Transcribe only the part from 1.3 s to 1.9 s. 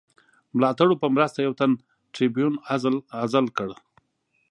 یو تن